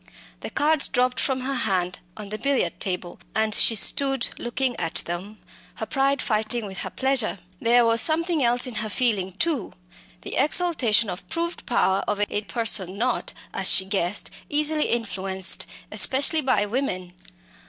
The 0.39 0.49
cards 0.49 0.87
dropped 0.87 1.19
from 1.19 1.41
her 1.41 1.53
hand 1.53 1.99
on 2.17 2.29
the 2.29 2.39
billiard 2.39 2.79
table, 2.79 3.19
and 3.35 3.53
she 3.53 3.75
stood 3.75 4.29
looking 4.39 4.75
at 4.77 5.03
them, 5.05 5.37
her 5.75 5.85
pride 5.85 6.23
fighting 6.23 6.65
with 6.65 6.79
her 6.79 6.89
pleasure. 6.89 7.37
There 7.59 7.85
was 7.85 8.01
something 8.01 8.43
else 8.43 8.65
in 8.65 8.73
her 8.81 8.89
feeling 8.89 9.33
too 9.33 9.73
the 10.21 10.37
exultation 10.37 11.07
of 11.07 11.29
proved 11.29 11.67
power 11.67 12.03
over 12.07 12.25
a 12.31 12.41
person 12.41 12.97
not, 12.97 13.33
as 13.53 13.69
she 13.69 13.85
guessed, 13.85 14.31
easily 14.49 14.85
influenced, 14.87 15.67
especially 15.91 16.41
by 16.41 16.65
women. 16.65 17.13